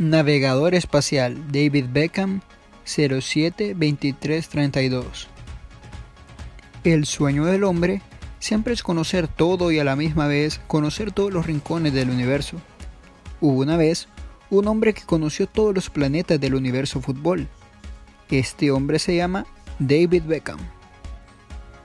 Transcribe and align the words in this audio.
Navegador 0.00 0.74
espacial 0.74 1.36
David 1.52 1.86
Beckham 1.92 2.40
072332 2.86 5.28
El 6.84 7.04
sueño 7.04 7.44
del 7.44 7.64
hombre 7.64 8.00
siempre 8.38 8.72
es 8.72 8.82
conocer 8.82 9.28
todo 9.28 9.70
y 9.70 9.78
a 9.78 9.84
la 9.84 9.96
misma 9.96 10.26
vez 10.26 10.58
conocer 10.66 11.12
todos 11.12 11.34
los 11.34 11.44
rincones 11.44 11.92
del 11.92 12.08
universo. 12.08 12.56
Hubo 13.42 13.60
una 13.60 13.76
vez 13.76 14.08
un 14.48 14.68
hombre 14.68 14.94
que 14.94 15.02
conoció 15.02 15.46
todos 15.46 15.74
los 15.74 15.90
planetas 15.90 16.40
del 16.40 16.54
universo 16.54 17.02
fútbol. 17.02 17.46
Este 18.30 18.70
hombre 18.70 18.98
se 18.98 19.16
llama 19.16 19.44
David 19.78 20.22
Beckham. 20.22 20.60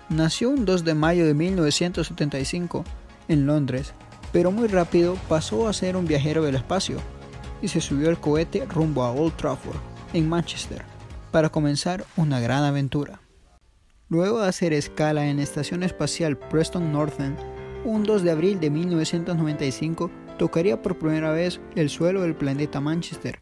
Nació 0.08 0.52
un 0.52 0.64
2 0.64 0.86
de 0.86 0.94
mayo 0.94 1.26
de 1.26 1.34
1975 1.34 2.86
en 3.28 3.46
Londres, 3.46 3.94
pero 4.32 4.52
muy 4.52 4.70
rápido 4.70 5.18
pasó 5.28 5.68
a 5.68 5.74
ser 5.74 5.98
un 5.98 6.08
viajero 6.08 6.46
del 6.46 6.56
espacio 6.56 7.02
y 7.62 7.68
se 7.68 7.82
subió 7.82 8.10
al 8.10 8.20
cohete 8.20 8.66
rumbo 8.66 9.04
a 9.04 9.12
Old 9.12 9.36
Trafford, 9.36 9.78
en 10.14 10.30
Manchester, 10.30 10.84
para 11.32 11.50
comenzar 11.50 12.06
una 12.16 12.40
gran 12.40 12.64
aventura. 12.64 13.20
Luego 14.10 14.42
de 14.42 14.50
hacer 14.50 14.74
escala 14.74 15.28
en 15.28 15.38
la 15.38 15.44
Estación 15.44 15.84
Espacial 15.84 16.38
Preston 16.38 16.92
Northern, 16.92 17.36
un 17.84 18.04
2 18.04 18.24
de 18.24 18.32
abril 18.32 18.60
de 18.60 18.70
1995 18.70 20.12
tocaría 20.38 20.82
por 20.82 20.98
primera 20.98 21.32
vez 21.32 21.60
el 21.76 21.90
suelo 21.90 22.22
del 22.22 22.36
planeta 22.36 22.82
Manchester. 22.82 23.42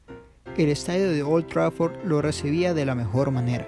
El 0.57 0.69
estadio 0.69 1.09
de 1.09 1.23
Old 1.23 1.47
Trafford 1.47 1.93
lo 2.05 2.21
recibía 2.21 2.73
de 2.73 2.85
la 2.85 2.95
mejor 2.95 3.31
manera. 3.31 3.67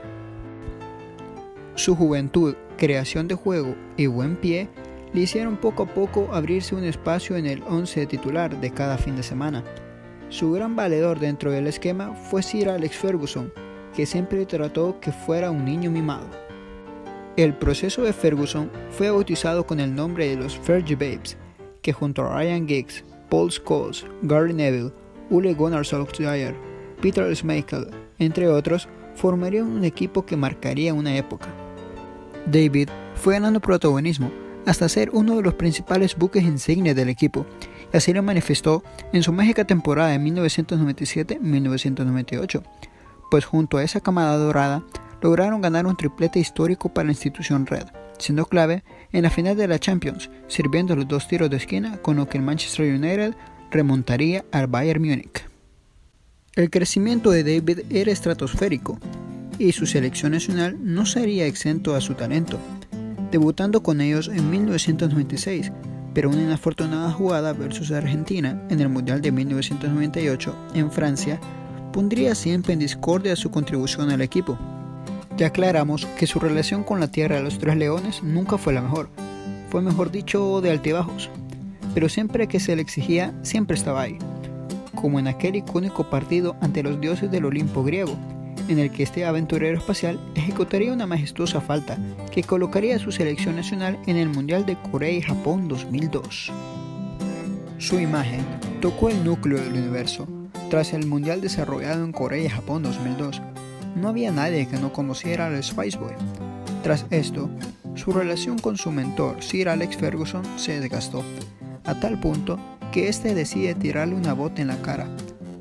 Su 1.76 1.96
juventud, 1.96 2.56
creación 2.78 3.28
de 3.28 3.36
juego 3.36 3.76
y 3.98 4.06
buen 4.08 4.36
pie 4.36 4.70
le 5.14 5.22
hicieron 5.22 5.58
poco 5.58 5.84
a 5.84 5.88
poco 5.88 6.30
abrirse 6.34 6.76
un 6.76 6.84
espacio 6.84 7.38
en 7.38 7.46
el 7.46 7.64
11 7.64 8.06
titular 8.06 8.60
de 8.60 8.72
cada 8.72 8.98
fin 8.98 9.16
de 9.16 9.24
semana. 9.24 9.64
Su 10.30 10.52
gran 10.52 10.76
valedor 10.76 11.20
dentro 11.20 11.52
del 11.52 11.68
esquema 11.68 12.14
fue 12.14 12.42
Sir 12.42 12.70
Alex 12.70 12.98
Ferguson, 12.98 13.54
que 13.96 14.06
siempre 14.06 14.46
trató 14.46 15.00
que 15.00 15.12
fuera 15.12 15.52
un 15.52 15.64
niño 15.64 15.92
mimado. 15.92 16.28
El 17.38 17.54
proceso 17.54 18.02
de 18.02 18.14
Ferguson 18.14 18.72
fue 18.90 19.12
bautizado 19.12 19.66
con 19.66 19.80
el 19.80 19.94
nombre 19.94 20.28
de 20.30 20.38
los 20.38 20.58
Fergie 20.58 20.96
Babes, 20.96 21.38
que 21.82 21.94
junto 21.94 22.24
a 22.24 22.36
Ryan 22.36 22.68
Giggs, 22.68 23.04
Paul 23.30 23.52
Scholes, 23.52 24.06
Gary 24.24 24.54
Neville, 24.54 24.92
Ule 25.30 25.54
Gunnar 25.54 25.86
Solskjaer, 25.86 26.56
Peter 27.02 27.36
Schmeichel, 27.36 27.88
entre 28.20 28.48
otros, 28.48 28.88
formarían 29.16 29.68
un 29.68 29.84
equipo 29.84 30.26
que 30.26 30.38
marcaría 30.38 30.94
una 30.94 31.16
época. 31.16 31.48
David 32.46 32.90
fue 33.16 33.34
ganando 33.34 33.60
protagonismo 33.60 34.32
hasta 34.66 34.90
ser 34.90 35.10
uno 35.12 35.36
de 35.36 35.44
los 35.44 35.54
principales 35.54 36.16
buques 36.16 36.44
insignes 36.44 36.96
del 36.96 37.10
equipo, 37.10 37.46
y 37.94 37.98
así 37.98 38.14
lo 38.14 38.24
manifestó 38.24 38.84
en 39.14 39.22
su 39.24 39.34
mágica 39.34 39.66
temporada 39.66 40.10
de 40.10 40.20
1997-1998, 40.20 42.64
pues 43.32 43.46
junto 43.46 43.78
a 43.78 43.84
esa 43.84 44.02
camada 44.02 44.38
dorada 44.38 44.84
lograron 45.22 45.62
ganar 45.62 45.88
un 45.88 45.98
triplete 45.98 46.40
histórico 46.40 46.90
para 46.90 47.06
la 47.06 47.14
institución 47.14 47.66
Red, 47.66 47.88
siendo 48.18 48.46
clave 48.46 48.84
en 49.12 49.24
la 49.24 49.30
final 49.30 49.58
de 49.58 49.68
la 49.68 49.80
Champions, 49.80 50.30
sirviendo 50.48 50.96
los 50.96 51.08
dos 51.08 51.28
tiros 51.28 51.50
de 51.50 51.58
esquina 51.58 51.98
con 51.98 52.18
lo 52.18 52.30
que 52.30 52.38
el 52.38 52.44
Manchester 52.44 52.94
United 52.94 53.34
remontaría 53.72 54.46
al 54.52 54.68
Bayern 54.68 55.02
Múnich. 55.02 55.48
El 56.56 56.70
crecimiento 56.70 57.32
de 57.32 57.44
David 57.44 57.80
era 57.90 58.12
estratosférico 58.12 59.00
y 59.60 59.72
su 59.72 59.86
selección 59.86 60.32
nacional 60.32 60.78
no 60.82 61.06
sería 61.06 61.46
exento 61.46 61.96
a 61.96 62.02
su 62.02 62.14
talento, 62.14 62.60
debutando 63.32 63.84
con 63.84 64.02
ellos 64.02 64.30
en 64.30 64.50
1996, 64.50 65.72
pero 66.16 66.30
una 66.30 66.42
inafortunada 66.42 67.12
jugada 67.12 67.52
versus 67.52 67.92
Argentina 67.92 68.60
en 68.70 68.80
el 68.80 68.88
Mundial 68.88 69.22
de 69.22 69.34
1998 69.34 70.56
en 70.74 70.90
Francia 70.90 71.40
pondría 71.92 72.34
siempre 72.36 72.72
en 72.74 72.80
discordia 72.80 73.36
su 73.36 73.52
contribución 73.52 74.10
al 74.10 74.22
equipo. 74.22 74.58
Ya 75.36 75.48
aclaramos 75.48 76.06
que 76.18 76.26
su 76.26 76.40
relación 76.40 76.86
con 76.86 77.02
la 77.02 77.10
tierra 77.10 77.36
de 77.36 77.44
los 77.44 77.60
tres 77.60 77.76
leones 77.76 78.24
nunca 78.24 78.58
fue 78.58 78.74
la 78.74 78.82
mejor, 78.82 79.10
fue 79.70 79.82
mejor 79.82 80.10
dicho 80.10 80.62
de 80.62 80.72
altibajos, 80.72 81.30
pero 81.94 82.08
siempre 82.08 82.48
que 82.48 82.62
se 82.62 82.78
le 82.78 82.82
exigía 82.82 83.34
siempre 83.42 83.76
estaba 83.76 84.04
ahí, 84.04 84.18
como 84.96 85.20
en 85.20 85.28
aquel 85.28 85.58
icónico 85.58 86.10
partido 86.10 86.56
ante 86.62 86.82
los 86.82 87.02
dioses 87.02 87.30
del 87.30 87.44
Olimpo 87.44 87.84
griego, 87.84 88.16
en 88.68 88.80
el 88.80 88.92
que 88.92 89.04
este 89.04 89.26
aventurero 89.26 89.78
espacial 89.78 90.20
ejecutaría 90.36 90.94
una 90.94 91.08
majestuosa 91.08 91.62
falta 91.62 91.98
que 92.32 92.44
colocaría 92.44 92.96
a 92.96 93.00
su 93.00 93.12
selección 93.12 93.56
nacional 93.56 94.00
en 94.06 94.18
el 94.18 94.30
Mundial 94.30 94.66
de 94.66 94.78
Corea 94.92 95.12
y 95.12 95.22
Japón 95.22 95.68
2002. 95.68 96.52
Su 97.78 98.00
imagen 98.00 98.44
tocó 98.82 99.10
el 99.10 99.24
núcleo 99.24 99.60
del 99.60 99.74
universo. 99.74 100.28
Tras 100.70 100.94
el 100.94 101.06
Mundial 101.06 101.42
desarrollado 101.42 102.04
en 102.04 102.12
Corea 102.12 102.44
y 102.44 102.50
Japón 102.50 102.84
2002, 102.84 103.42
no 103.96 104.10
había 104.10 104.32
nadie 104.32 104.68
que 104.68 104.78
no 104.78 104.92
conociera 104.92 105.48
al 105.48 105.64
Spice 105.64 105.98
Boy. 105.98 106.14
Tras 106.84 107.06
esto, 107.10 107.50
su 107.96 108.12
relación 108.12 108.58
con 108.60 108.78
su 108.78 108.92
mentor, 108.92 109.42
Sir 109.42 109.70
Alex 109.70 109.98
Ferguson, 109.98 110.44
se 110.58 110.80
desgastó, 110.80 111.24
a 111.84 112.00
tal 112.00 112.20
punto 112.20 112.60
que 112.92 113.10
éste 113.10 113.36
decide 113.36 113.76
tirarle 113.76 114.16
una 114.16 114.34
bota 114.34 114.62
en 114.62 114.70
la 114.70 114.82
cara 114.82 115.08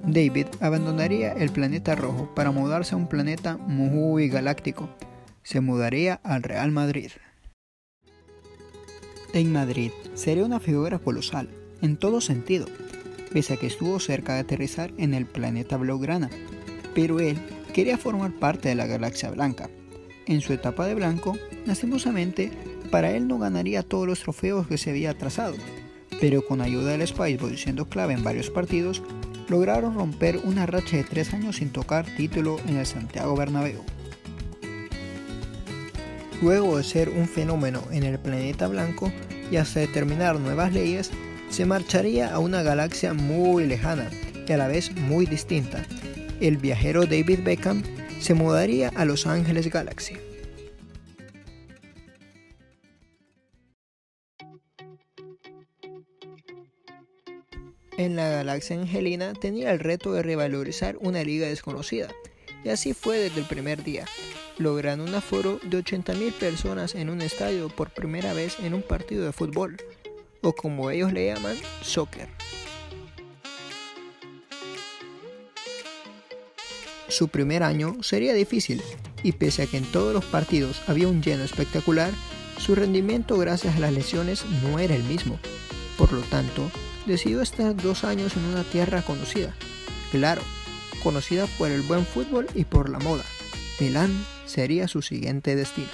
David 0.07 0.47
abandonaría 0.61 1.33
el 1.33 1.51
planeta 1.51 1.95
rojo 1.95 2.29
para 2.35 2.51
mudarse 2.51 2.95
a 2.95 2.99
un 2.99 3.09
planeta 3.09 3.57
muy 3.57 4.29
galáctico. 4.29 4.91
Se 5.43 5.61
mudaría 5.61 6.21
al 6.23 6.43
Real 6.43 6.71
Madrid. 6.73 7.11
En 9.33 9.53
Madrid 9.53 9.91
sería 10.15 10.45
una 10.45 10.61
figura 10.61 10.99
colosal, 10.99 11.49
en 11.81 11.97
todo 11.97 12.21
sentido, 12.21 12.67
pese 13.33 13.55
a 13.55 13.57
que 13.57 13.67
estuvo 13.67 13.99
cerca 13.99 14.35
de 14.35 14.41
aterrizar 14.41 14.93
en 14.99 15.15
el 15.15 15.27
planeta 15.27 15.77
Blaugrana, 15.79 16.31
pero 16.95 17.19
él 17.19 17.39
quería 17.73 17.99
formar 17.99 18.33
parte 18.33 18.69
de 18.69 18.75
la 18.75 18.87
galaxia 18.87 19.31
blanca. 19.31 19.71
En 20.27 20.41
su 20.41 20.53
etapa 20.53 20.87
de 20.87 20.95
blanco, 20.95 21.37
lastimosamente, 21.67 22.53
para 22.91 23.11
él 23.11 23.27
no 23.27 23.39
ganaría 23.39 23.83
todos 23.83 24.07
los 24.07 24.21
trofeos 24.21 24.67
que 24.67 24.79
se 24.79 24.91
había 24.91 25.17
trazado, 25.17 25.57
pero 26.21 26.47
con 26.47 26.61
ayuda 26.61 26.93
del 26.93 27.07
Spiceboy 27.07 27.57
siendo 27.57 27.89
clave 27.89 28.15
en 28.15 28.23
varios 28.23 28.51
partidos, 28.51 29.03
lograron 29.49 29.95
romper 29.95 30.39
una 30.45 30.67
racha 30.67 30.97
de 30.97 31.05
tres 31.05 31.33
años 31.35 31.57
sin 31.57 31.71
tocar 31.71 32.07
título 32.17 32.59
en 32.67 32.77
el 32.77 32.87
Santiago 32.87 33.37
Bernabéu. 33.37 33.83
Luego 36.43 36.77
de 36.77 36.85
ser 36.85 37.09
un 37.09 37.29
fenómeno 37.29 37.83
en 37.91 38.03
el 38.03 38.19
planeta 38.19 38.69
blanco 38.69 39.13
y 39.51 39.57
hasta 39.57 39.81
determinar 39.81 40.39
nuevas 40.41 40.73
leyes, 40.73 41.11
se 41.51 41.67
marcharía 41.67 42.35
a 42.35 42.39
una 42.39 42.63
galaxia 42.63 43.15
muy 43.15 43.67
lejana 43.67 44.11
y 44.47 44.53
a 44.53 44.57
la 44.57 44.69
vez 44.69 44.95
muy 44.97 45.27
distinta. 45.27 45.85
El 46.41 46.57
viajero 46.57 47.07
David 47.07 47.41
Beckham 47.45 47.83
se 48.21 48.35
mudaría 48.35 48.91
a 48.97 49.05
Los 49.05 49.27
Ángeles 49.27 49.71
Galaxy. 49.71 50.17
En 58.05 58.17
la 58.17 58.29
galaxia 58.29 58.79
angelina 58.79 59.33
tenía 59.33 59.71
el 59.71 59.79
reto 59.79 60.13
de 60.13 60.23
revalorizar 60.23 60.99
una 61.01 61.25
liga 61.25 61.47
desconocida, 61.47 62.09
y 62.63 62.69
así 62.69 62.93
fue 62.93 63.17
desde 63.17 63.41
el 63.41 63.47
primer 63.47 63.83
día, 63.83 64.05
logrando 64.59 65.07
un 65.07 65.15
aforo 65.15 65.59
de 65.63 65.83
80.000 65.83 66.35
personas 66.35 66.95
en 66.95 67.09
un 67.09 67.23
estadio 67.23 67.71
por 67.71 67.89
primera 67.89 68.35
vez 68.35 68.59
en 68.61 68.75
un 68.75 68.83
partido 68.83 69.25
de 69.25 69.33
fútbol, 69.33 69.79
o 70.43 70.53
como 70.53 70.91
ellos 70.91 71.15
le 71.15 71.29
llaman, 71.33 71.57
soccer. 71.81 72.29
Su 77.09 77.29
primer 77.29 77.63
año 77.63 78.03
sería 78.03 78.35
difícil, 78.35 78.83
y 79.23 79.33
pese 79.33 79.63
a 79.63 79.67
que 79.67 79.79
en 79.79 79.91
todos 79.91 80.13
los 80.13 80.27
partidos 80.27 80.83
había 80.89 81.09
un 81.09 81.23
lleno 81.23 81.43
espectacular, 81.43 82.13
su 82.59 82.75
rendimiento 82.75 83.39
gracias 83.39 83.77
a 83.77 83.81
las 83.81 83.95
lesiones 83.95 84.45
no 84.63 84.79
era 84.79 84.95
el 84.95 85.05
mismo. 85.05 85.39
Por 85.97 86.13
lo 86.13 86.21
tanto, 86.21 86.71
decidió 87.07 87.43
estar 87.43 87.75
dos 87.77 88.05
años 88.05 88.37
en 88.37 88.45
una 88.45 88.65
tierra 88.65 89.03
conocida. 89.03 89.55
Claro, 90.11 90.43
conocida 91.03 91.47
por 91.59 91.71
el 91.71 91.83
buen 91.83 92.07
fútbol 92.07 92.47
y 92.55 92.65
por 92.65 92.89
la 92.89 92.99
moda. 92.99 93.25
Milán 93.81 94.11
sería 94.47 94.89
su 94.89 95.03
siguiente 95.03 95.57
destino. 95.57 95.89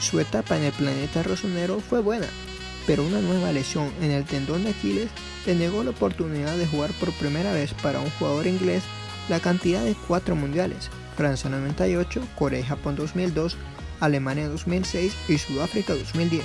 Su 0.00 0.20
etapa 0.20 0.58
en 0.58 0.64
el 0.64 0.72
planeta 0.72 1.22
rosonero 1.22 1.80
fue 1.80 2.00
buena, 2.00 2.26
pero 2.86 3.04
una 3.04 3.20
nueva 3.20 3.52
lesión 3.52 3.90
en 4.02 4.10
el 4.10 4.24
tendón 4.24 4.64
de 4.64 4.70
Aquiles 4.70 5.08
le 5.46 5.54
negó 5.54 5.82
la 5.84 5.90
oportunidad 5.90 6.56
de 6.56 6.66
jugar 6.66 6.90
por 6.92 7.12
primera 7.12 7.52
vez 7.52 7.72
para 7.74 8.00
un 8.00 8.10
jugador 8.18 8.46
inglés 8.46 8.82
la 9.28 9.40
cantidad 9.40 9.82
de 9.84 9.94
cuatro 10.08 10.34
mundiales, 10.34 10.90
Francia 11.16 11.48
98, 11.48 12.22
Corea 12.36 12.60
y 12.60 12.64
Japón 12.64 12.96
2002, 12.96 13.56
Alemania 14.02 14.48
2006 14.48 15.16
y 15.28 15.38
Sudáfrica 15.38 15.94
2010. 15.94 16.42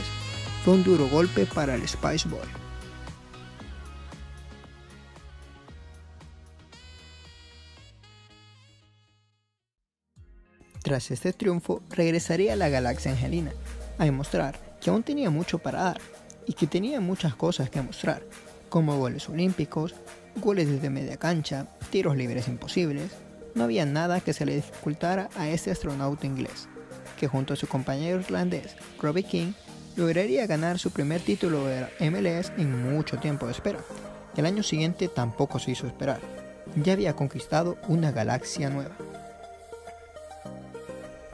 Fue 0.64 0.76
un 0.76 0.84
duro 0.84 1.10
golpe 1.10 1.48
para 1.48 1.74
el 1.74 1.88
Spice 1.88 2.30
Boy. 2.30 2.48
Tras 10.84 11.10
este 11.10 11.34
triunfo, 11.34 11.82
regresaría 11.90 12.54
a 12.54 12.56
la 12.56 12.70
galaxia 12.70 13.12
angelina, 13.12 13.52
a 13.98 14.06
demostrar 14.06 14.78
que 14.80 14.92
aún 14.92 15.02
tenía 15.02 15.32
mucho 15.32 15.58
para 15.58 15.82
dar 15.82 16.02
y 16.46 16.54
que 16.54 16.68
tenía 16.68 17.02
muchas 17.02 17.34
cosas 17.34 17.72
que 17.72 17.82
mostrar, 17.82 18.22
como 18.70 19.00
goles 19.00 19.28
olímpicos, 19.30 19.96
goles 20.36 20.70
desde 20.70 20.92
media 20.92 21.18
cancha, 21.18 21.66
tiros 21.90 22.16
libres 22.16 22.48
imposibles. 22.48 23.12
No 23.56 23.64
había 23.64 23.88
nada 23.88 24.22
que 24.22 24.34
se 24.34 24.46
le 24.46 24.54
dificultara 24.54 25.30
a 25.36 25.50
este 25.50 25.72
astronauta 25.72 26.28
inglés, 26.28 26.70
que 27.18 27.28
junto 27.28 27.54
a 27.54 27.58
su 27.58 27.68
compañero 27.68 28.22
irlandés, 28.22 28.78
Robbie 29.02 29.24
King, 29.24 29.52
lograría 29.98 30.48
ganar 30.48 30.80
su 30.80 30.92
primer 30.92 31.20
título 31.20 31.66
de 31.66 31.88
MLS 32.10 32.54
en 32.58 32.94
mucho 32.94 33.18
tiempo 33.18 33.48
de 33.48 33.52
espera. 33.52 33.80
El 34.38 34.46
año 34.46 34.64
siguiente 34.64 35.10
tampoco 35.10 35.60
se 35.60 35.72
hizo 35.72 35.88
esperar. 35.88 36.22
Ya 36.76 36.94
había 36.94 37.16
conquistado 37.16 37.78
una 37.88 38.12
galaxia 38.12 38.70
nueva. 38.70 38.96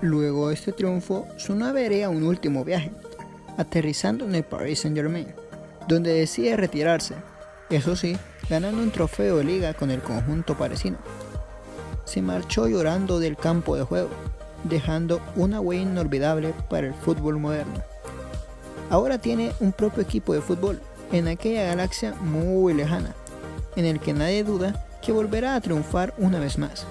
Luego 0.02 0.50
de 0.50 0.56
este 0.56 0.72
triunfo, 0.72 1.28
su 1.38 1.56
nave 1.56 1.86
haría 1.86 2.10
un 2.10 2.24
último 2.24 2.64
viaje, 2.64 2.92
aterrizando 3.58 4.26
en 4.26 4.36
el 4.36 4.44
Paris 4.44 4.80
Saint 4.80 4.98
Germain, 4.98 5.28
donde 5.88 6.14
decide 6.14 6.58
retirarse, 6.58 7.16
eso 7.70 7.96
sí, 7.96 8.18
ganando 8.50 8.82
un 8.82 8.92
trofeo 8.92 9.38
de 9.38 9.44
liga 9.44 9.74
con 9.74 9.92
el 9.92 10.02
conjunto 10.02 10.58
parisino. 10.58 10.98
Se 12.06 12.22
marchó 12.22 12.68
llorando 12.68 13.20
del 13.20 13.38
campo 13.38 13.76
de 13.76 13.84
juego, 13.84 14.10
dejando 14.64 15.22
una 15.36 15.60
huella 15.60 15.84
inolvidable 15.84 16.54
para 16.70 16.88
el 16.88 16.94
fútbol 16.94 17.40
moderno. 17.40 17.82
Ahora 18.90 19.18
tiene 19.18 19.52
un 19.60 19.72
propio 19.72 20.04
equipo 20.04 20.34
de 20.34 20.42
fútbol 20.42 20.82
en 21.12 21.28
aquella 21.28 21.66
galaxia 21.66 22.14
muy 22.22 22.74
lejana, 22.74 23.14
en 23.76 23.86
el 23.86 24.00
que 24.00 24.14
nadie 24.14 24.44
duda 24.44 24.86
que 25.02 25.12
volverá 25.12 25.56
a 25.56 25.62
triunfar 25.62 26.14
una 26.18 26.40
vez 26.40 26.58
más. 26.58 26.86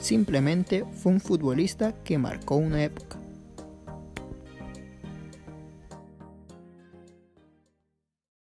Simplemente 0.00 0.84
fue 1.02 1.12
un 1.12 1.20
futbolista 1.20 1.92
que 2.04 2.18
marcó 2.18 2.56
una 2.56 2.82
época. 2.82 3.15